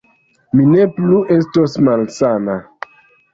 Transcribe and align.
Mi 0.59 0.63
ne 0.77 0.87
plu 0.95 1.19
estos 1.35 1.77
malsana 1.89 2.57